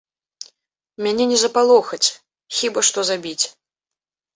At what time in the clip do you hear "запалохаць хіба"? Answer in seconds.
1.43-2.79